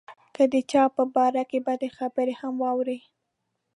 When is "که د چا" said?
0.35-0.83